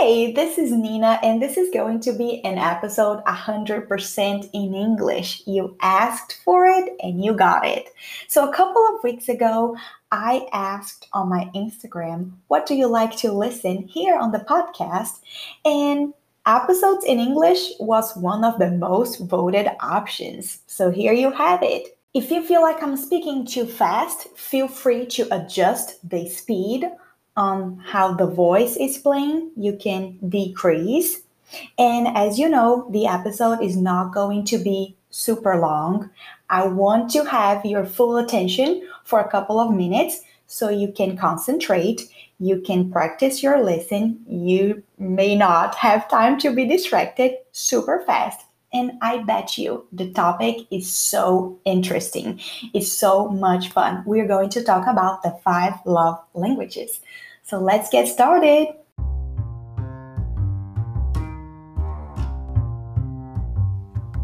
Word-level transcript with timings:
Hey, 0.00 0.32
this 0.32 0.56
is 0.56 0.72
Nina, 0.72 1.20
and 1.22 1.42
this 1.42 1.58
is 1.58 1.68
going 1.74 2.00
to 2.00 2.14
be 2.14 2.42
an 2.42 2.56
episode 2.56 3.22
100% 3.24 4.50
in 4.54 4.74
English. 4.74 5.42
You 5.46 5.76
asked 5.82 6.40
for 6.42 6.64
it 6.64 6.96
and 7.02 7.22
you 7.22 7.34
got 7.34 7.66
it. 7.66 7.90
So, 8.26 8.48
a 8.48 8.54
couple 8.54 8.82
of 8.86 9.04
weeks 9.04 9.28
ago, 9.28 9.76
I 10.10 10.48
asked 10.54 11.06
on 11.12 11.28
my 11.28 11.50
Instagram, 11.54 12.32
What 12.48 12.64
do 12.64 12.74
you 12.76 12.86
like 12.86 13.14
to 13.18 13.30
listen 13.30 13.88
here 13.88 14.16
on 14.16 14.32
the 14.32 14.38
podcast? 14.38 15.20
And 15.66 16.14
episodes 16.46 17.04
in 17.04 17.18
English 17.18 17.72
was 17.78 18.16
one 18.16 18.42
of 18.42 18.58
the 18.58 18.70
most 18.70 19.18
voted 19.18 19.68
options. 19.80 20.60
So, 20.66 20.90
here 20.90 21.12
you 21.12 21.30
have 21.30 21.62
it. 21.62 21.98
If 22.14 22.30
you 22.30 22.42
feel 22.42 22.62
like 22.62 22.82
I'm 22.82 22.96
speaking 22.96 23.44
too 23.44 23.66
fast, 23.66 24.34
feel 24.34 24.66
free 24.66 25.04
to 25.08 25.28
adjust 25.30 26.08
the 26.08 26.26
speed 26.26 26.90
on 27.36 27.78
how 27.84 28.14
the 28.14 28.26
voice 28.26 28.76
is 28.76 28.98
playing, 28.98 29.50
you 29.56 29.76
can 29.76 30.18
decrease. 30.28 31.22
And 31.78 32.08
as 32.16 32.38
you 32.38 32.48
know, 32.48 32.88
the 32.90 33.06
episode 33.06 33.62
is 33.62 33.76
not 33.76 34.14
going 34.14 34.44
to 34.46 34.58
be 34.58 34.96
super 35.10 35.56
long. 35.58 36.10
I 36.48 36.66
want 36.66 37.10
to 37.12 37.24
have 37.24 37.64
your 37.64 37.84
full 37.84 38.16
attention 38.16 38.86
for 39.04 39.20
a 39.20 39.30
couple 39.30 39.58
of 39.58 39.74
minutes 39.74 40.20
so 40.46 40.68
you 40.68 40.92
can 40.92 41.16
concentrate, 41.16 42.02
you 42.40 42.60
can 42.60 42.90
practice 42.90 43.42
your 43.42 43.62
listen. 43.62 44.18
You 44.28 44.82
may 44.98 45.36
not 45.36 45.74
have 45.76 46.08
time 46.08 46.38
to 46.40 46.52
be 46.52 46.66
distracted 46.66 47.36
super 47.52 48.02
fast. 48.06 48.46
And 48.72 48.92
I 49.02 49.18
bet 49.18 49.58
you 49.58 49.86
the 49.92 50.10
topic 50.10 50.66
is 50.70 50.90
so 50.90 51.58
interesting. 51.64 52.40
It's 52.72 52.90
so 52.90 53.28
much 53.28 53.68
fun. 53.70 54.02
We're 54.06 54.28
going 54.28 54.48
to 54.50 54.64
talk 54.64 54.86
about 54.86 55.22
the 55.22 55.38
five 55.44 55.74
love 55.84 56.20
languages. 56.34 57.00
So 57.50 57.58
let's 57.58 57.90
get 57.90 58.06
started. 58.06 58.68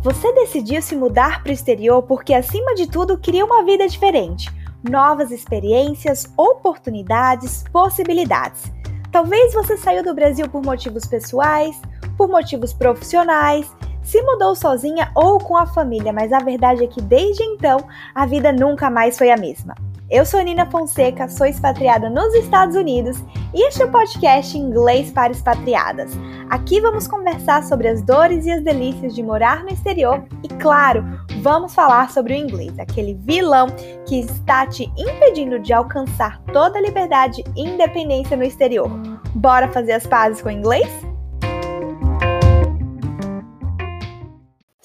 Você 0.00 0.32
decidiu 0.34 0.80
se 0.80 0.94
mudar 0.94 1.42
para 1.42 1.50
o 1.50 1.52
exterior 1.52 2.04
porque, 2.04 2.32
acima 2.32 2.76
de 2.76 2.86
tudo, 2.88 3.18
queria 3.18 3.44
uma 3.44 3.64
vida 3.64 3.88
diferente, 3.88 4.48
novas 4.88 5.32
experiências, 5.32 6.32
oportunidades, 6.36 7.64
possibilidades. 7.72 8.70
Talvez 9.10 9.52
você 9.52 9.76
saiu 9.76 10.04
do 10.04 10.14
Brasil 10.14 10.48
por 10.48 10.62
motivos 10.62 11.04
pessoais, 11.04 11.82
por 12.16 12.28
motivos 12.28 12.72
profissionais, 12.72 13.68
se 14.04 14.22
mudou 14.22 14.54
sozinha 14.54 15.10
ou 15.16 15.40
com 15.40 15.56
a 15.56 15.66
família, 15.66 16.12
mas 16.12 16.32
a 16.32 16.38
verdade 16.38 16.84
é 16.84 16.86
que 16.86 17.02
desde 17.02 17.42
então 17.42 17.88
a 18.14 18.24
vida 18.24 18.52
nunca 18.52 18.88
mais 18.88 19.18
foi 19.18 19.32
a 19.32 19.36
mesma. 19.36 19.74
Eu 20.08 20.24
sou 20.24 20.40
Nina 20.40 20.64
Fonseca, 20.66 21.28
sou 21.28 21.48
expatriada 21.48 22.08
nos 22.08 22.32
Estados 22.34 22.76
Unidos 22.76 23.16
e 23.52 23.66
este 23.66 23.82
é 23.82 23.86
o 23.86 23.90
podcast 23.90 24.56
Inglês 24.56 25.10
para 25.10 25.32
Expatriadas. 25.32 26.12
Aqui 26.48 26.80
vamos 26.80 27.08
conversar 27.08 27.64
sobre 27.64 27.88
as 27.88 28.02
dores 28.02 28.46
e 28.46 28.52
as 28.52 28.62
delícias 28.62 29.16
de 29.16 29.22
morar 29.22 29.64
no 29.64 29.70
exterior 29.70 30.24
e, 30.44 30.48
claro, 30.48 31.04
vamos 31.42 31.74
falar 31.74 32.08
sobre 32.12 32.34
o 32.34 32.36
inglês, 32.36 32.78
aquele 32.78 33.14
vilão 33.14 33.66
que 34.06 34.20
está 34.20 34.64
te 34.64 34.84
impedindo 34.96 35.58
de 35.58 35.72
alcançar 35.72 36.40
toda 36.52 36.78
a 36.78 36.82
liberdade 36.82 37.42
e 37.56 37.62
independência 37.62 38.36
no 38.36 38.44
exterior. 38.44 38.88
Bora 39.34 39.66
fazer 39.72 39.92
as 39.92 40.06
pazes 40.06 40.40
com 40.40 40.48
o 40.48 40.52
inglês? 40.52 41.05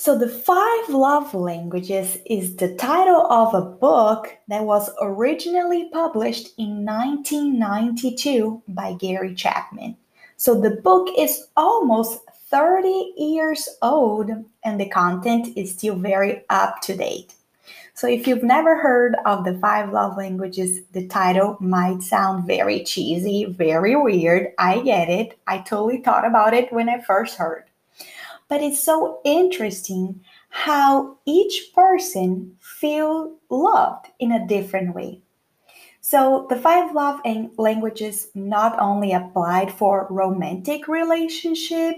So, 0.01 0.17
The 0.17 0.27
Five 0.27 0.89
Love 0.89 1.35
Languages 1.35 2.17
is 2.25 2.55
the 2.55 2.73
title 2.73 3.27
of 3.27 3.53
a 3.53 3.61
book 3.61 4.35
that 4.47 4.63
was 4.63 4.89
originally 4.99 5.89
published 5.93 6.57
in 6.57 6.83
1992 6.83 8.63
by 8.69 8.93
Gary 8.93 9.35
Chapman. 9.35 9.95
So, 10.37 10.59
the 10.59 10.71
book 10.71 11.07
is 11.15 11.45
almost 11.55 12.21
30 12.49 13.13
years 13.15 13.69
old 13.83 14.31
and 14.65 14.79
the 14.79 14.89
content 14.89 15.55
is 15.55 15.73
still 15.73 15.97
very 15.97 16.45
up 16.49 16.81
to 16.81 16.97
date. 16.97 17.35
So, 17.93 18.07
if 18.07 18.25
you've 18.25 18.41
never 18.41 18.81
heard 18.81 19.17
of 19.27 19.45
the 19.45 19.59
five 19.59 19.93
love 19.93 20.17
languages, 20.17 20.81
the 20.93 21.05
title 21.09 21.57
might 21.59 22.01
sound 22.01 22.47
very 22.47 22.83
cheesy, 22.83 23.45
very 23.45 23.95
weird. 23.95 24.53
I 24.57 24.81
get 24.81 25.09
it. 25.09 25.37
I 25.45 25.59
totally 25.59 26.01
thought 26.01 26.25
about 26.25 26.55
it 26.55 26.73
when 26.73 26.89
I 26.89 27.01
first 27.01 27.37
heard. 27.37 27.65
But 28.51 28.61
it's 28.61 28.83
so 28.83 29.21
interesting 29.23 30.25
how 30.49 31.15
each 31.25 31.71
person 31.73 32.57
feel 32.59 33.37
loved 33.49 34.07
in 34.19 34.33
a 34.33 34.45
different 34.45 34.93
way. 34.93 35.21
So 36.01 36.47
the 36.49 36.57
five 36.57 36.93
love 36.93 37.21
languages 37.57 38.27
not 38.35 38.77
only 38.77 39.13
applied 39.13 39.71
for 39.71 40.05
romantic 40.09 40.89
relationship, 40.89 41.95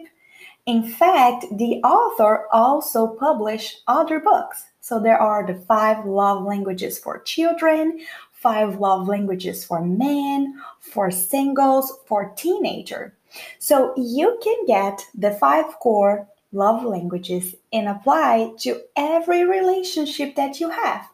in 0.67 0.83
fact, 0.83 1.45
the 1.57 1.81
author 1.83 2.45
also 2.51 3.07
published 3.07 3.81
other 3.87 4.19
books. 4.19 4.63
So 4.79 4.99
there 4.99 5.17
are 5.17 5.47
the 5.47 5.55
five 5.55 6.05
love 6.05 6.43
languages 6.43 6.99
for 6.99 7.23
children, 7.23 7.99
five 8.31 8.79
love 8.79 9.07
languages 9.07 9.65
for 9.65 9.83
men, 9.83 10.61
for 10.79 11.09
singles, 11.09 11.97
for 12.05 12.31
teenager. 12.35 13.17
So 13.57 13.95
you 13.97 14.37
can 14.43 14.67
get 14.67 15.03
the 15.15 15.31
five 15.31 15.79
core 15.79 16.29
love 16.53 16.83
languages 16.83 17.55
and 17.71 17.87
apply 17.87 18.53
to 18.59 18.81
every 18.95 19.43
relationship 19.43 20.35
that 20.35 20.59
you 20.59 20.69
have. 20.69 21.09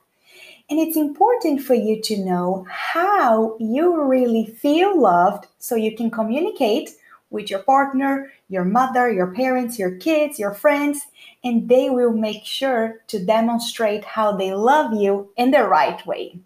And 0.70 0.80
it's 0.80 0.98
important 0.98 1.64
for 1.64 1.74
you 1.74 2.00
to 2.04 2.24
know 2.24 2.66
how 2.70 3.58
you 3.60 4.04
really 4.04 4.46
feel 4.46 5.00
loved 5.00 5.48
so 5.58 5.76
you 5.76 5.96
can 5.96 6.12
communicate 6.12 6.92
with 7.32 7.50
your 7.50 7.64
partner, 7.64 8.32
your 8.50 8.66
mother, 8.66 9.12
your 9.12 9.34
parents, 9.34 9.80
your 9.80 9.96
kids, 9.98 10.38
your 10.38 10.54
friends, 10.54 11.08
and 11.44 11.70
they 11.70 11.90
will 11.90 12.14
make 12.14 12.46
sure 12.46 13.02
to 13.08 13.24
demonstrate 13.24 14.04
how 14.04 14.32
they 14.32 14.54
love 14.54 14.94
you 14.94 15.32
in 15.38 15.52
the 15.52 15.64
right 15.64 16.06
way. 16.06 16.40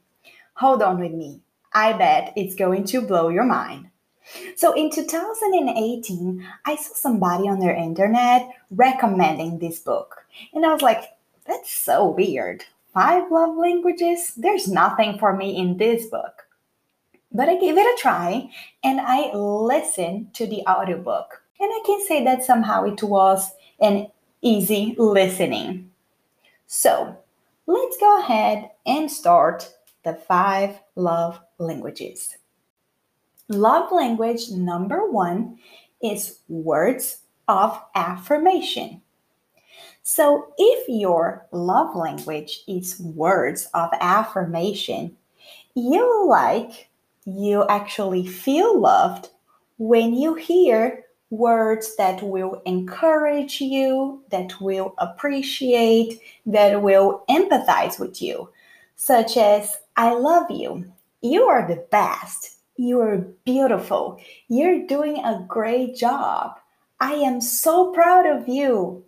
Hold 0.55 0.81
on 0.81 0.99
with 0.99 1.11
me. 1.11 1.41
I 1.73 1.93
bet 1.93 2.33
it's 2.35 2.55
going 2.55 2.85
to 2.85 3.01
blow 3.01 3.29
your 3.29 3.45
mind. 3.45 3.89
So 4.55 4.73
in 4.73 4.89
2018, 4.89 6.47
I 6.65 6.75
saw 6.75 6.93
somebody 6.93 7.47
on 7.47 7.59
their 7.59 7.75
internet 7.75 8.49
recommending 8.71 9.59
this 9.59 9.79
book. 9.79 10.25
And 10.53 10.65
I 10.65 10.73
was 10.73 10.81
like, 10.81 11.03
that's 11.45 11.71
so 11.71 12.07
weird. 12.07 12.63
Five 12.93 13.31
love 13.31 13.57
languages? 13.57 14.33
There's 14.37 14.67
nothing 14.67 15.17
for 15.17 15.35
me 15.35 15.57
in 15.57 15.77
this 15.77 16.05
book. 16.05 16.43
But 17.31 17.49
I 17.49 17.59
gave 17.59 17.77
it 17.77 17.81
a 17.81 17.97
try 17.99 18.49
and 18.83 19.01
I 19.01 19.33
listened 19.33 20.33
to 20.35 20.45
the 20.45 20.61
audiobook. 20.67 21.41
And 21.59 21.71
I 21.71 21.81
can 21.85 22.05
say 22.05 22.23
that 22.23 22.43
somehow 22.43 22.83
it 22.83 23.01
was 23.01 23.51
an 23.79 24.07
easy 24.41 24.95
listening. 24.97 25.89
So 26.67 27.17
let's 27.65 27.97
go 27.97 28.19
ahead 28.19 28.69
and 28.85 29.09
start 29.09 29.73
the 30.03 30.13
five 30.13 30.79
love 30.95 31.39
languages. 31.57 32.37
Love 33.53 33.91
language 33.91 34.49
number 34.49 35.09
one 35.09 35.59
is 36.01 36.39
words 36.49 37.19
of 37.47 37.79
affirmation. 37.95 39.01
So, 40.01 40.47
if 40.57 40.89
your 40.89 41.45
love 41.51 41.95
language 41.95 42.63
is 42.67 42.99
words 42.99 43.69
of 43.73 43.89
affirmation, 44.01 45.15
you 45.75 46.27
like, 46.27 46.89
you 47.25 47.65
actually 47.67 48.27
feel 48.27 48.79
loved 48.79 49.29
when 49.77 50.13
you 50.13 50.33
hear 50.33 51.05
words 51.29 51.95
that 51.95 52.21
will 52.21 52.61
encourage 52.65 53.61
you, 53.61 54.23
that 54.29 54.59
will 54.59 54.93
appreciate, 54.97 56.19
that 56.45 56.81
will 56.81 57.23
empathize 57.29 57.99
with 57.99 58.21
you, 58.21 58.49
such 58.95 59.37
as, 59.37 59.77
I 59.95 60.11
love 60.13 60.51
you, 60.51 60.91
you 61.21 61.43
are 61.43 61.67
the 61.67 61.85
best, 61.91 62.57
you're 62.75 63.17
beautiful. 63.45 64.19
You're 64.47 64.85
doing 64.87 65.17
a 65.17 65.45
great 65.47 65.95
job. 65.95 66.59
I 66.99 67.13
am 67.13 67.41
so 67.41 67.91
proud 67.91 68.25
of 68.25 68.47
you. 68.47 69.03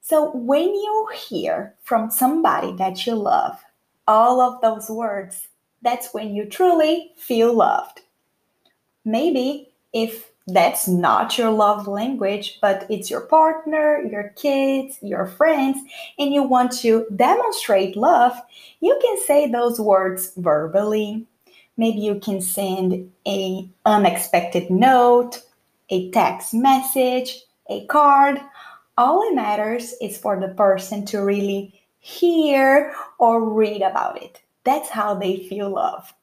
So, 0.00 0.30
when 0.36 0.68
you 0.68 1.08
hear 1.14 1.74
from 1.82 2.10
somebody 2.10 2.72
that 2.76 3.06
you 3.06 3.14
love 3.14 3.62
all 4.06 4.40
of 4.40 4.60
those 4.60 4.88
words, 4.88 5.48
that's 5.82 6.14
when 6.14 6.34
you 6.34 6.46
truly 6.46 7.12
feel 7.16 7.52
loved. 7.52 8.02
Maybe 9.04 9.70
if 9.92 10.30
that's 10.46 10.86
not 10.86 11.36
your 11.36 11.50
love 11.50 11.88
language, 11.88 12.58
but 12.60 12.86
it's 12.88 13.10
your 13.10 13.22
partner, 13.22 14.00
your 14.00 14.32
kids, 14.36 14.98
your 15.02 15.26
friends, 15.26 15.78
and 16.18 16.32
you 16.32 16.42
want 16.42 16.70
to 16.78 17.06
demonstrate 17.16 17.96
love, 17.96 18.32
you 18.80 18.98
can 19.02 19.18
say 19.26 19.50
those 19.50 19.80
words 19.80 20.32
verbally, 20.36 21.26
Maybe 21.76 22.00
you 22.00 22.20
can 22.20 22.40
send 22.40 23.12
a 23.26 23.68
unexpected 23.84 24.70
note, 24.70 25.42
a 25.90 26.10
text 26.10 26.54
message, 26.54 27.42
a 27.68 27.84
card. 27.86 28.40
All 28.96 29.22
it 29.28 29.34
matters 29.34 29.94
is 30.00 30.16
for 30.16 30.40
the 30.40 30.48
person 30.48 31.04
to 31.06 31.18
really 31.18 31.80
hear 31.98 32.94
or 33.18 33.52
read 33.52 33.82
about 33.82 34.22
it. 34.22 34.40
That's 34.64 34.88
how 34.88 35.14
they 35.14 35.36
feel 35.48 35.70
love. 35.70 36.14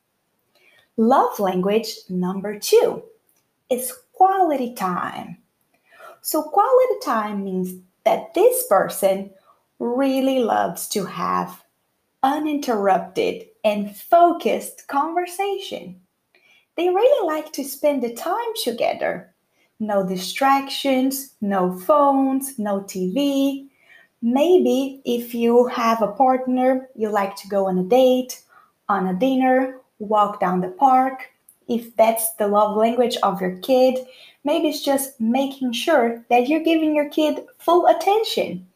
Love 0.97 1.39
language 1.39 1.97
number 2.09 2.57
two 2.59 3.03
is 3.69 3.93
quality 4.13 4.73
time. 4.73 5.37
So, 6.21 6.43
quality 6.43 6.99
time 7.03 7.43
means 7.43 7.73
that 8.05 8.33
this 8.33 8.65
person 8.67 9.31
really 9.79 10.39
loves 10.39 10.87
to 10.89 11.05
have 11.05 11.63
uninterrupted 12.21 13.45
and 13.63 13.95
focused 13.95 14.87
conversation. 14.87 15.99
They 16.75 16.89
really 16.89 17.27
like 17.27 17.51
to 17.53 17.63
spend 17.63 18.03
the 18.03 18.13
time 18.13 18.53
together. 18.63 19.33
No 19.79 20.07
distractions, 20.07 21.35
no 21.41 21.77
phones, 21.77 22.57
no 22.57 22.81
TV. 22.81 23.67
Maybe 24.21 25.01
if 25.05 25.35
you 25.35 25.67
have 25.67 26.01
a 26.01 26.11
partner, 26.11 26.89
you 26.95 27.09
like 27.09 27.35
to 27.37 27.47
go 27.47 27.67
on 27.67 27.77
a 27.77 27.83
date, 27.83 28.41
on 28.89 29.07
a 29.07 29.13
dinner, 29.13 29.81
walk 29.99 30.39
down 30.39 30.61
the 30.61 30.69
park. 30.69 31.29
If 31.67 31.95
that's 31.95 32.33
the 32.35 32.47
love 32.47 32.75
language 32.75 33.17
of 33.23 33.39
your 33.39 33.57
kid, 33.57 33.99
maybe 34.43 34.69
it's 34.69 34.83
just 34.83 35.19
making 35.19 35.73
sure 35.73 36.23
that 36.29 36.47
you're 36.47 36.63
giving 36.63 36.95
your 36.95 37.09
kid 37.09 37.45
full 37.59 37.85
attention. 37.87 38.67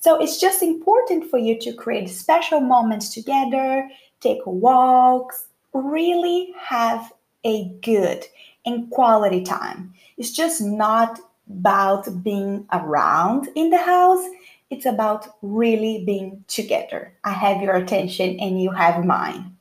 So 0.00 0.20
it's 0.20 0.40
just 0.40 0.62
important 0.62 1.28
for 1.28 1.38
you 1.38 1.58
to 1.60 1.72
create 1.72 2.08
special 2.08 2.60
moments 2.60 3.12
together, 3.12 3.88
take 4.20 4.44
walks, 4.44 5.46
really 5.72 6.54
have 6.58 7.12
a 7.44 7.68
good 7.82 8.24
and 8.66 8.90
quality 8.90 9.42
time. 9.42 9.94
It's 10.16 10.30
just 10.30 10.60
not 10.60 11.20
about 11.48 12.22
being 12.22 12.66
around 12.72 13.48
in 13.54 13.70
the 13.70 13.78
house, 13.78 14.24
it's 14.70 14.84
about 14.84 15.36
really 15.40 16.04
being 16.04 16.44
together. 16.46 17.12
I 17.24 17.32
have 17.32 17.62
your 17.62 17.74
attention 17.74 18.38
and 18.38 18.60
you 18.60 18.70
have 18.70 19.04
mine. 19.04 19.56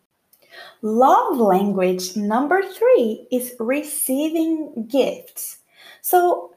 Love 0.81 1.37
language 1.37 2.15
number 2.15 2.61
three 2.61 3.27
is 3.31 3.55
receiving 3.59 4.87
gifts. 4.89 5.59
So, 6.01 6.53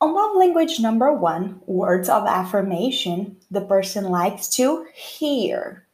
on 0.00 0.14
love 0.14 0.36
language 0.36 0.78
number 0.80 1.12
one, 1.12 1.60
words 1.66 2.08
of 2.08 2.26
affirmation, 2.26 3.36
the 3.50 3.62
person 3.62 4.04
likes 4.04 4.48
to 4.50 4.86
hear. 4.94 5.85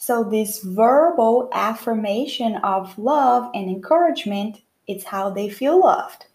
So, 0.00 0.22
this 0.22 0.60
verbal 0.60 1.48
affirmation 1.52 2.54
of 2.56 2.96
love 2.96 3.50
and 3.52 3.68
encouragement 3.68 4.60
is 4.86 5.02
how 5.02 5.28
they 5.28 5.48
feel 5.48 5.80
loved. 5.80 6.26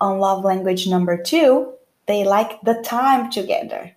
On 0.00 0.18
love 0.18 0.42
language 0.42 0.88
number 0.88 1.22
two, 1.22 1.74
they 2.06 2.24
like 2.24 2.60
the 2.62 2.82
time 2.82 3.30
together. 3.30 3.94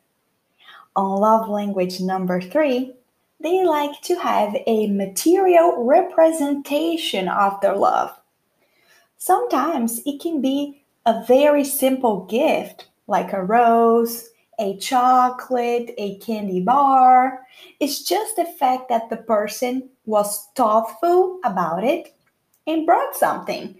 On 0.97 1.21
love 1.21 1.47
language 1.47 2.01
number 2.01 2.41
three, 2.41 2.93
they 3.39 3.63
like 3.63 4.01
to 4.01 4.15
have 4.15 4.55
a 4.67 4.87
material 4.87 5.85
representation 5.85 7.29
of 7.29 7.59
their 7.61 7.75
love. 7.75 8.17
Sometimes 9.17 10.01
it 10.05 10.19
can 10.19 10.41
be 10.41 10.83
a 11.05 11.23
very 11.25 11.63
simple 11.63 12.25
gift, 12.25 12.87
like 13.07 13.31
a 13.31 13.41
rose, 13.41 14.29
a 14.59 14.77
chocolate, 14.77 15.93
a 15.97 16.17
candy 16.19 16.61
bar. 16.61 17.45
It's 17.79 18.03
just 18.03 18.35
the 18.35 18.45
fact 18.45 18.89
that 18.89 19.09
the 19.09 19.17
person 19.17 19.89
was 20.05 20.47
thoughtful 20.55 21.39
about 21.43 21.83
it 21.83 22.15
and 22.65 22.85
brought 22.85 23.15
something. 23.15 23.75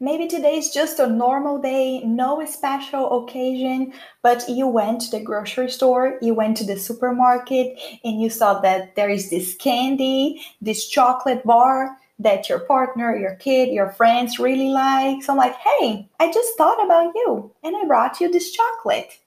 Maybe 0.00 0.26
today 0.26 0.56
is 0.58 0.70
just 0.70 0.98
a 0.98 1.06
normal 1.06 1.58
day, 1.58 2.00
no 2.04 2.44
special 2.46 3.24
occasion, 3.24 3.92
but 4.22 4.48
you 4.48 4.66
went 4.66 5.00
to 5.02 5.10
the 5.10 5.20
grocery 5.20 5.70
store, 5.70 6.18
you 6.20 6.34
went 6.34 6.56
to 6.58 6.64
the 6.64 6.78
supermarket, 6.78 7.78
and 8.02 8.20
you 8.20 8.28
saw 8.28 8.60
that 8.60 8.96
there 8.96 9.08
is 9.08 9.30
this 9.30 9.54
candy, 9.54 10.42
this 10.60 10.88
chocolate 10.88 11.44
bar 11.44 11.96
that 12.18 12.48
your 12.48 12.60
partner, 12.60 13.16
your 13.16 13.36
kid, 13.36 13.70
your 13.70 13.90
friends 13.90 14.38
really 14.38 14.68
like. 14.68 15.22
So 15.22 15.32
I'm 15.32 15.38
like, 15.38 15.56
hey, 15.56 16.08
I 16.20 16.32
just 16.32 16.56
thought 16.56 16.84
about 16.84 17.12
you 17.14 17.50
and 17.62 17.76
I 17.76 17.84
brought 17.86 18.20
you 18.20 18.30
this 18.30 18.52
chocolate. 18.52 19.18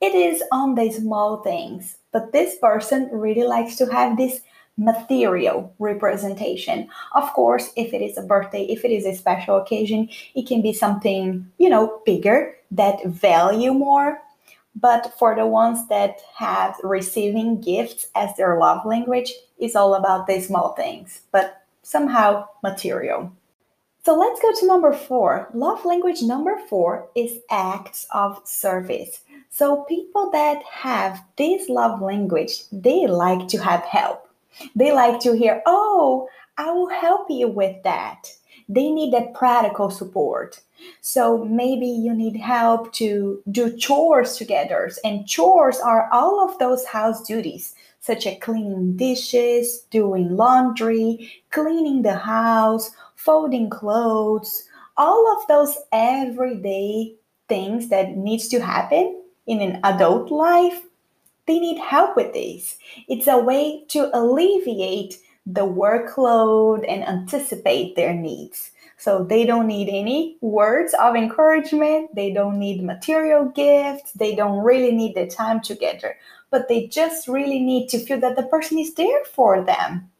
It 0.00 0.14
is 0.14 0.42
on 0.52 0.76
the 0.76 0.90
small 0.90 1.38
things, 1.42 1.98
but 2.12 2.32
this 2.32 2.56
person 2.58 3.08
really 3.12 3.42
likes 3.42 3.76
to 3.76 3.86
have 3.86 4.16
this 4.16 4.40
material 4.76 5.74
representation. 5.80 6.88
Of 7.14 7.32
course, 7.32 7.72
if 7.76 7.92
it 7.92 8.00
is 8.00 8.16
a 8.16 8.22
birthday, 8.22 8.64
if 8.66 8.84
it 8.84 8.92
is 8.92 9.04
a 9.04 9.16
special 9.16 9.56
occasion, 9.56 10.08
it 10.36 10.46
can 10.46 10.62
be 10.62 10.72
something, 10.72 11.50
you 11.58 11.68
know, 11.68 12.00
bigger 12.06 12.54
that 12.70 13.04
value 13.04 13.74
more. 13.74 14.22
But 14.76 15.12
for 15.18 15.34
the 15.34 15.46
ones 15.46 15.88
that 15.88 16.20
have 16.36 16.76
receiving 16.84 17.60
gifts 17.60 18.06
as 18.14 18.36
their 18.36 18.56
love 18.60 18.86
language, 18.86 19.32
it's 19.58 19.74
all 19.74 19.94
about 19.94 20.28
the 20.28 20.40
small 20.40 20.74
things, 20.74 21.22
but 21.32 21.64
somehow 21.82 22.46
material. 22.62 23.32
So 24.08 24.14
let's 24.14 24.40
go 24.40 24.50
to 24.54 24.66
number 24.66 24.94
four. 24.94 25.50
Love 25.52 25.84
language 25.84 26.22
number 26.22 26.56
four 26.70 27.10
is 27.14 27.40
acts 27.50 28.06
of 28.10 28.40
service. 28.42 29.20
So 29.50 29.84
people 29.84 30.30
that 30.30 30.62
have 30.62 31.22
this 31.36 31.68
love 31.68 32.00
language, 32.00 32.62
they 32.72 33.06
like 33.06 33.48
to 33.48 33.58
have 33.58 33.82
help 33.82 34.28
they 34.74 34.92
like 34.92 35.20
to 35.20 35.36
hear, 35.36 35.62
oh, 35.66 36.28
I 36.56 36.70
will 36.72 36.88
help 36.88 37.26
you 37.30 37.48
with 37.48 37.82
that. 37.84 38.32
They 38.68 38.90
need 38.90 39.12
that 39.12 39.34
practical 39.34 39.90
support. 39.90 40.60
So 41.00 41.44
maybe 41.44 41.86
you 41.86 42.14
need 42.14 42.36
help 42.36 42.92
to 42.94 43.42
do 43.50 43.76
chores 43.76 44.36
together. 44.36 44.90
And 45.04 45.26
chores 45.26 45.78
are 45.78 46.08
all 46.12 46.48
of 46.48 46.58
those 46.58 46.84
house 46.86 47.26
duties, 47.26 47.74
such 48.00 48.26
as 48.26 48.38
cleaning 48.40 48.96
dishes, 48.96 49.80
doing 49.90 50.36
laundry, 50.36 51.32
cleaning 51.50 52.02
the 52.02 52.16
house, 52.16 52.90
folding 53.18 53.68
clothes, 53.68 54.64
all 54.96 55.36
of 55.36 55.46
those 55.48 55.76
everyday 55.92 57.14
things 57.48 57.88
that 57.88 58.16
needs 58.16 58.48
to 58.48 58.60
happen 58.60 59.22
in 59.46 59.60
an 59.60 59.80
adult 59.84 60.30
life 60.30 60.82
they 61.48 61.58
need 61.58 61.78
help 61.78 62.14
with 62.14 62.34
this. 62.34 62.76
It's 63.08 63.26
a 63.26 63.38
way 63.38 63.84
to 63.88 64.10
alleviate 64.16 65.16
the 65.46 65.62
workload 65.62 66.84
and 66.86 67.02
anticipate 67.08 67.96
their 67.96 68.12
needs. 68.12 68.70
So 68.98 69.24
they 69.24 69.46
don't 69.46 69.66
need 69.66 69.88
any 69.88 70.36
words 70.42 70.94
of 71.00 71.16
encouragement, 71.16 72.14
they 72.14 72.32
don't 72.32 72.58
need 72.58 72.84
material 72.84 73.46
gifts, 73.46 74.12
they 74.12 74.36
don't 74.36 74.62
really 74.62 74.92
need 74.92 75.14
the 75.14 75.26
time 75.26 75.62
together, 75.62 76.18
but 76.50 76.68
they 76.68 76.86
just 76.88 77.28
really 77.28 77.60
need 77.60 77.88
to 77.90 77.98
feel 77.98 78.20
that 78.20 78.36
the 78.36 78.42
person 78.42 78.78
is 78.78 78.92
there 78.94 79.24
for 79.24 79.64
them. 79.64 80.10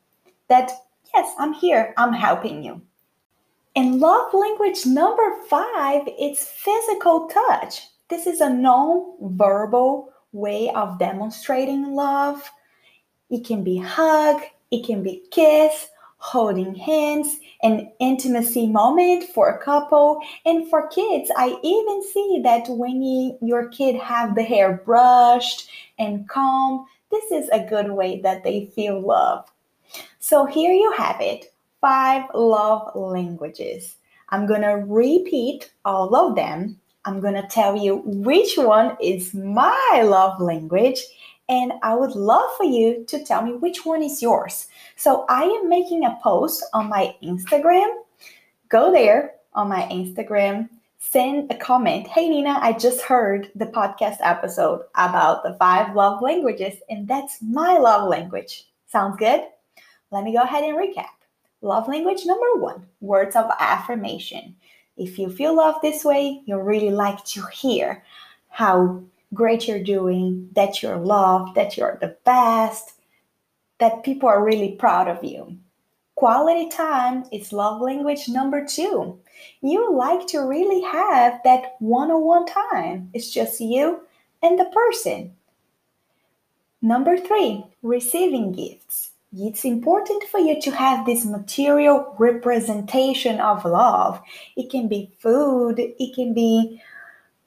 That, 0.49 0.71
yes, 1.13 1.35
I'm 1.39 1.53
here, 1.53 1.93
I'm 1.99 2.15
helping 2.15 2.63
you. 2.63 2.81
And 3.79 4.01
love 4.01 4.35
language 4.35 4.87
number 4.87 5.37
five 5.49 6.09
is 6.19 6.43
physical 6.43 7.29
touch. 7.29 7.87
This 8.11 8.27
is 8.27 8.41
a 8.41 8.51
non 8.51 9.15
verbal 9.21 10.13
way 10.33 10.69
of 10.71 10.99
demonstrating 10.99 11.95
love. 11.95 12.43
It 13.31 13.47
can 13.47 13.63
be 13.63 13.77
hug, 13.77 14.43
it 14.73 14.85
can 14.85 15.05
be 15.05 15.23
kiss, 15.31 15.91
holding 16.17 16.75
hands, 16.75 17.39
an 17.63 17.93
intimacy 18.01 18.67
moment 18.67 19.23
for 19.33 19.49
a 19.49 19.65
couple. 19.65 20.23
And 20.45 20.69
for 20.69 20.89
kids, 20.89 21.31
I 21.37 21.57
even 21.63 22.03
see 22.03 22.41
that 22.43 22.69
when 22.69 23.01
you, 23.01 23.39
your 23.41 23.69
kid 23.69 23.95
have 23.95 24.35
the 24.35 24.43
hair 24.43 24.83
brushed 24.85 25.71
and 26.01 26.29
combed, 26.29 26.85
this 27.13 27.31
is 27.31 27.49
a 27.51 27.65
good 27.65 27.93
way 27.93 28.21
that 28.23 28.43
they 28.43 28.73
feel 28.75 29.01
love. 29.01 29.49
So 30.19 30.47
here 30.47 30.73
you 30.73 30.91
have 30.97 31.21
it, 31.21 31.53
five 31.81 32.25
love 32.35 32.95
languages. 32.95 33.97
I'm 34.31 34.47
going 34.47 34.63
to 34.63 34.85
repeat 34.87 35.73
all 35.85 36.15
of 36.15 36.37
them 36.37 36.79
I'm 37.09 37.21
going 37.21 37.41
to 37.41 37.49
tell 37.49 37.75
you 37.75 38.03
which 38.05 38.59
one 38.59 38.95
is 39.03 39.33
my 39.33 40.03
love 40.05 40.43
language, 40.43 41.01
and 41.49 41.73
I 41.83 41.95
would 41.95 42.15
love 42.15 42.51
for 42.59 42.65
you 42.65 43.07
to 43.09 43.25
tell 43.25 43.41
me 43.41 43.53
which 43.53 43.87
one 43.87 44.03
is 44.03 44.21
yours. 44.21 44.67
So 44.97 45.25
I 45.31 45.45
am 45.45 45.71
making 45.71 46.05
a 46.05 46.19
post 46.23 46.63
on 46.75 46.91
my 46.91 47.17
Instagram. 47.23 47.89
Go 48.69 48.93
there 48.93 49.37
on 49.55 49.71
my 49.71 49.89
Instagram, 49.91 50.69
send 50.99 51.51
a 51.51 51.57
comment. 51.57 52.07
Hey, 52.09 52.29
Nina, 52.29 52.59
I 52.61 52.75
just 52.75 53.01
heard 53.01 53.51
the 53.55 53.67
podcast 53.67 54.19
episode 54.21 54.83
about 54.95 55.45
the 55.45 55.55
five 55.55 55.97
love 55.97 56.21
languages, 56.21 56.75
and 56.91 57.09
that's 57.09 57.41
my 57.41 57.79
love 57.79 58.07
language. 58.07 58.67
Sounds 58.87 59.17
good? 59.17 59.45
Let 60.11 60.25
me 60.25 60.35
go 60.35 60.43
ahead 60.43 60.65
and 60.65 60.77
recap. 60.77 61.18
Love 61.61 61.89
language 61.89 62.25
number 62.25 62.55
one 62.57 62.87
words 63.01 63.35
of 63.35 63.51
affirmation. 63.59 64.55
If 64.97 65.19
you 65.19 65.31
feel 65.31 65.57
loved 65.57 65.83
this 65.83 66.05
way, 66.05 66.43
you 66.47 66.59
really 66.59 66.91
like 66.91 67.25
to 67.27 67.45
hear 67.47 68.05
how 68.49 69.03
great 69.35 69.69
you're 69.69 69.83
doing, 69.83 70.49
that 70.53 70.83
you're 70.83 70.97
loved, 70.97 71.55
that 71.55 71.77
you're 71.77 71.99
the 72.01 72.17
best, 72.25 72.93
that 73.79 74.03
people 74.03 74.29
are 74.29 74.45
really 74.45 74.73
proud 74.73 75.09
of 75.09 75.23
you. 75.23 75.57
Quality 76.15 76.69
time 76.69 77.25
is 77.31 77.53
love 77.53 77.81
language 77.81 78.29
number 78.29 78.65
two. 78.65 79.21
You 79.61 79.95
like 79.95 80.27
to 80.29 80.41
really 80.41 80.81
have 80.83 81.41
that 81.45 81.77
one 81.79 82.11
on 82.11 82.23
one 82.25 82.47
time. 82.47 83.11
It's 83.15 83.31
just 83.31 83.61
you 83.61 84.01
and 84.43 84.59
the 84.59 84.65
person. 84.65 85.35
Number 86.83 87.17
three, 87.19 87.65
receiving 87.83 88.51
gifts. 88.53 89.13
It's 89.33 89.65
important 89.65 90.25
for 90.25 90.41
you 90.41 90.61
to 90.63 90.71
have 90.71 91.05
this 91.05 91.25
material 91.25 92.15
representation 92.19 93.41
of 93.41 93.65
love. 93.65 94.21
It 94.57 94.71
can 94.71 94.89
be 94.89 95.13
food, 95.19 95.79
it 95.79 96.15
can 96.15 96.33
be 96.33 96.81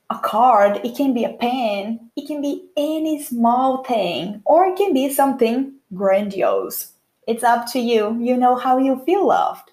a 0.09 0.19
card, 0.19 0.81
it 0.83 0.95
can 0.95 1.13
be 1.13 1.23
a 1.23 1.33
pen, 1.33 2.11
it 2.15 2.27
can 2.27 2.41
be 2.41 2.69
any 2.77 3.23
small 3.23 3.83
thing, 3.83 4.41
or 4.45 4.65
it 4.65 4.75
can 4.75 4.93
be 4.93 5.11
something 5.11 5.73
grandiose. 5.93 6.91
It's 7.27 7.43
up 7.43 7.71
to 7.71 7.79
you. 7.79 8.17
You 8.19 8.37
know 8.37 8.55
how 8.55 8.77
you 8.77 9.01
feel 9.05 9.27
loved. 9.27 9.71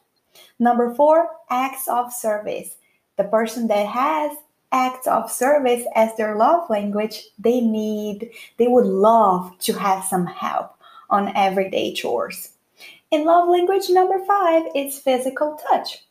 Number 0.59 0.95
four, 0.95 1.29
acts 1.51 1.89
of 1.89 2.13
service. 2.13 2.77
The 3.17 3.25
person 3.25 3.69
that 3.69 3.87
has 3.87 4.37
acts 4.71 5.07
of 5.07 5.31
service 5.31 5.85
as 5.95 6.15
their 6.17 6.37
love 6.37 6.71
language, 6.71 7.25
they 7.39 7.61
need, 7.61 8.31
they 8.59 8.69
would 8.69 8.87
love 8.87 9.59
to 9.61 9.73
have 9.73 10.05
some 10.05 10.27
help 10.27 10.78
on 11.11 11.35
everyday 11.37 11.93
chores. 11.95 12.53
In 13.11 13.25
love 13.25 13.49
language 13.49 13.89
number 13.89 14.19
five 14.25 14.65
is 14.75 14.99
physical 14.99 15.59
touch. 15.71 16.05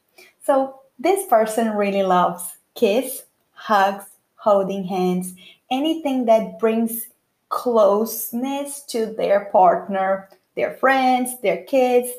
So 0.43 0.79
this 0.99 1.27
person 1.27 1.75
really 1.75 2.03
loves 2.03 2.43
kiss, 2.75 3.23
hugs, 3.51 4.05
holding 4.35 4.83
hands, 4.83 5.33
anything 5.69 6.25
that 6.25 6.59
brings 6.59 7.09
closeness 7.49 8.81
to 8.83 9.05
their 9.05 9.45
partner, 9.51 10.29
their 10.55 10.73
friends, 10.75 11.39
their 11.41 11.63
kids, 11.63 12.09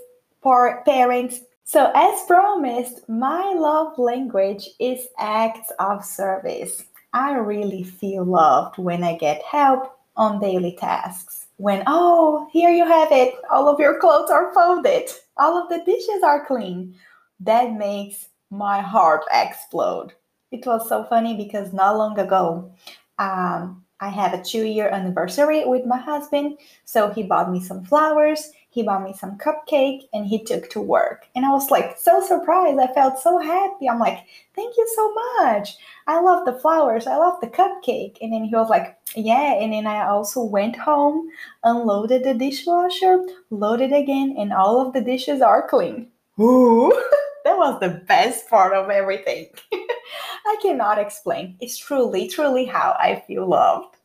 par- 0.42 0.82
parents. 0.84 1.40
So, 1.64 1.90
as 1.94 2.24
promised, 2.26 3.06
my 3.08 3.54
love 3.54 3.98
language 3.98 4.68
is 4.78 5.06
acts 5.18 5.70
of 5.78 6.04
service. 6.04 6.84
I 7.12 7.32
really 7.32 7.82
feel 7.82 8.24
loved 8.24 8.78
when 8.78 9.04
I 9.04 9.16
get 9.16 9.42
help 9.42 9.98
on 10.16 10.40
daily 10.40 10.76
tasks. 10.80 11.47
When, 11.58 11.82
oh, 11.88 12.48
here 12.52 12.70
you 12.70 12.86
have 12.86 13.10
it, 13.10 13.34
all 13.50 13.68
of 13.68 13.80
your 13.80 13.98
clothes 13.98 14.30
are 14.30 14.54
folded, 14.54 15.10
all 15.36 15.60
of 15.60 15.68
the 15.68 15.84
dishes 15.84 16.22
are 16.22 16.46
clean. 16.46 16.94
That 17.40 17.74
makes 17.74 18.28
my 18.50 18.80
heart 18.80 19.22
explode. 19.32 20.12
It 20.50 20.64
was 20.64 20.88
so 20.88 21.04
funny 21.04 21.36
because 21.36 21.72
not 21.72 21.96
long 21.96 22.18
ago, 22.18 22.72
um, 23.18 23.84
I 24.00 24.08
have 24.10 24.32
a 24.32 24.42
two 24.42 24.64
year 24.64 24.88
anniversary 24.88 25.64
with 25.66 25.84
my 25.84 25.98
husband. 25.98 26.58
So 26.84 27.10
he 27.10 27.24
bought 27.24 27.50
me 27.50 27.60
some 27.60 27.84
flowers, 27.84 28.52
he 28.70 28.84
bought 28.84 29.02
me 29.02 29.12
some 29.12 29.38
cupcake, 29.38 30.02
and 30.12 30.26
he 30.26 30.44
took 30.44 30.70
to 30.70 30.80
work. 30.80 31.26
And 31.34 31.44
I 31.44 31.50
was 31.50 31.70
like 31.70 31.96
so 31.98 32.20
surprised. 32.20 32.78
I 32.78 32.92
felt 32.94 33.18
so 33.18 33.38
happy. 33.38 33.88
I'm 33.88 33.98
like, 33.98 34.20
thank 34.54 34.76
you 34.76 34.86
so 34.94 35.14
much. 35.40 35.76
I 36.06 36.20
love 36.20 36.46
the 36.46 36.58
flowers. 36.60 37.08
I 37.08 37.16
love 37.16 37.40
the 37.40 37.48
cupcake. 37.48 38.18
And 38.20 38.32
then 38.32 38.44
he 38.44 38.54
was 38.54 38.70
like, 38.70 38.96
yeah. 39.16 39.54
And 39.54 39.72
then 39.72 39.86
I 39.86 40.06
also 40.06 40.42
went 40.42 40.76
home, 40.76 41.28
unloaded 41.64 42.24
the 42.24 42.34
dishwasher, 42.34 43.24
loaded 43.50 43.92
again, 43.92 44.34
and 44.38 44.52
all 44.52 44.86
of 44.86 44.92
the 44.92 45.00
dishes 45.00 45.40
are 45.40 45.68
clean. 45.68 46.08
Ooh, 46.40 46.90
that 47.44 47.56
was 47.56 47.80
the 47.80 48.02
best 48.06 48.48
part 48.48 48.74
of 48.74 48.90
everything. 48.90 49.48
I 49.72 50.56
cannot 50.62 50.98
explain. 50.98 51.56
It's 51.60 51.76
truly, 51.76 52.28
truly 52.28 52.64
how 52.64 52.96
I 52.98 53.22
feel 53.26 53.46
loved. 53.46 53.96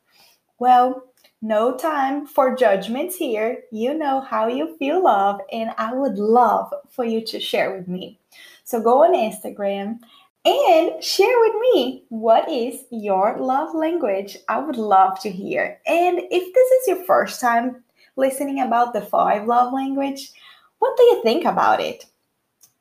Well, 0.60 1.04
no 1.42 1.76
time 1.76 2.26
for 2.26 2.56
judgments 2.56 3.18
here. 3.18 3.64
You 3.72 3.94
know 3.94 4.22
how 4.22 4.48
you 4.48 4.78
feel 4.78 5.04
loved, 5.04 5.42
and 5.52 5.72
I 5.78 5.94
would 5.94 6.18
love 6.18 6.74
for 6.90 7.04
you 7.04 7.24
to 7.26 7.40
share 7.40 7.76
with 7.76 7.88
me. 7.88 8.20
So 8.64 8.82
go 8.82 9.04
on 9.04 9.14
Instagram 9.14 10.00
and 10.46 11.04
share 11.04 11.40
with 11.40 11.56
me 11.62 12.04
what 12.10 12.50
is 12.50 12.84
your 12.92 13.38
love 13.40 13.74
language. 13.74 14.38
I 14.50 14.60
would 14.60 14.78
love 14.78 15.20
to 15.22 15.30
hear. 15.30 15.80
And 15.88 16.20
if 16.20 16.54
this 16.54 16.72
is 16.72 16.88
your 16.88 17.06
first 17.06 17.40
time 17.40 17.84
listening 18.16 18.62
about 18.62 18.94
the 18.94 19.02
five 19.02 19.48
love 19.48 19.74
language, 19.74 20.32
what 20.80 20.98
do 20.98 21.04
you 21.04 21.24
think 21.24 21.46
about 21.46 21.80
it? 21.80 22.06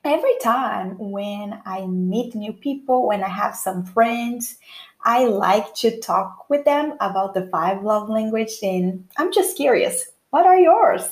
every 0.04 0.34
time 0.42 0.96
when 0.98 1.60
I 1.64 1.86
meet 1.86 2.34
new 2.34 2.52
people, 2.52 3.06
when 3.06 3.22
I 3.22 3.28
have 3.28 3.54
some 3.54 3.84
friends, 3.84 4.58
I 5.04 5.26
like 5.26 5.74
to 5.76 6.00
talk 6.00 6.48
with 6.48 6.64
them 6.64 6.94
about 7.00 7.34
the 7.34 7.48
five 7.48 7.82
love 7.82 8.08
language 8.08 8.52
and 8.62 9.08
I'm 9.16 9.32
just 9.32 9.56
curious, 9.56 10.08
what 10.30 10.46
are 10.46 10.58
yours? 10.58 11.02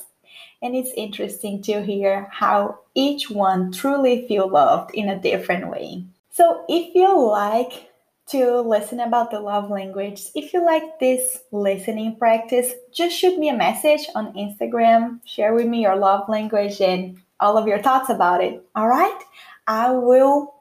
And 0.63 0.75
it's 0.75 0.93
interesting 0.97 1.63
to 1.63 1.83
hear 1.83 2.29
how 2.31 2.81
each 2.95 3.31
one 3.31 3.73
truly 3.73 4.27
feel 4.29 4.49
loved 4.49 4.95
in 4.95 5.09
a 5.09 5.21
different 5.21 5.69
way. 5.69 6.05
So 6.31 6.65
if 6.69 6.95
you 6.95 7.19
like 7.19 7.91
to 8.29 8.61
listen 8.61 9.01
about 9.01 9.31
the 9.31 9.41
love 9.41 9.71
language, 9.71 10.29
if 10.35 10.55
you 10.55 10.65
like 10.65 10.99
this 11.01 11.41
listening 11.51 12.17
practice, 12.17 12.73
just 12.93 13.17
shoot 13.17 13.39
me 13.39 13.49
a 13.49 13.57
message 13.57 14.07
on 14.15 14.33
Instagram, 14.35 15.21
share 15.25 15.55
with 15.55 15.67
me 15.67 15.83
your 15.83 15.97
love 15.97 16.29
language 16.29 16.81
and 16.81 17.21
all 17.41 17.59
of 17.59 17.67
your 17.67 17.83
thoughts 17.83 18.11
about 18.11 18.43
it. 18.43 18.65
All 18.77 18.89
right? 18.89 19.21
I 19.67 19.91
will 19.91 20.55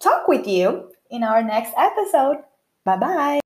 talk 0.00 0.28
with 0.28 0.46
you 0.46 0.92
in 1.10 1.24
our 1.24 1.42
next 1.42 1.72
episode. 1.76 2.38
Bye 2.84 2.96
bye. 2.96 3.45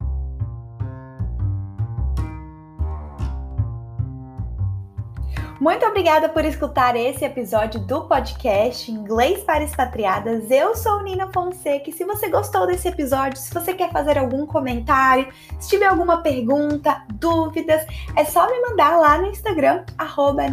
Muito 5.60 5.84
obrigada 5.84 6.26
por 6.26 6.42
escutar 6.46 6.96
esse 6.96 7.22
episódio 7.22 7.78
do 7.80 8.04
podcast 8.04 8.90
Inglês 8.90 9.42
para 9.42 9.62
Expatriadas. 9.62 10.50
Eu 10.50 10.74
sou 10.74 11.02
Nina 11.02 11.30
Fonseca 11.30 11.90
e 11.90 11.92
se 11.92 12.02
você 12.02 12.30
gostou 12.30 12.66
desse 12.66 12.88
episódio, 12.88 13.36
se 13.36 13.52
você 13.52 13.74
quer 13.74 13.92
fazer 13.92 14.16
algum 14.16 14.46
comentário, 14.46 15.28
se 15.58 15.68
tiver 15.68 15.84
alguma 15.84 16.22
pergunta, 16.22 17.04
dúvidas, 17.12 17.84
é 18.16 18.24
só 18.24 18.50
me 18.50 18.58
mandar 18.70 18.96
lá 18.96 19.18
no 19.18 19.26
Instagram, 19.26 19.84
arroba. 19.98 20.46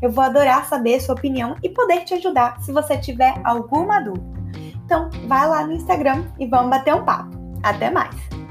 Eu 0.00 0.10
vou 0.10 0.24
adorar 0.24 0.64
saber 0.64 0.98
sua 0.98 1.14
opinião 1.14 1.56
e 1.62 1.68
poder 1.68 2.04
te 2.04 2.14
ajudar 2.14 2.62
se 2.62 2.72
você 2.72 2.96
tiver 2.96 3.34
alguma 3.44 4.00
dúvida. 4.00 4.24
Então, 4.86 5.10
vai 5.26 5.46
lá 5.46 5.66
no 5.66 5.74
Instagram 5.74 6.24
e 6.38 6.46
vamos 6.46 6.70
bater 6.70 6.94
um 6.94 7.04
papo. 7.04 7.30
Até 7.62 7.90
mais! 7.90 8.41